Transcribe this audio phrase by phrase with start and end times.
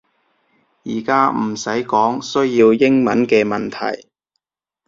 [0.83, 4.07] 而家唔使講需要英文嘅問題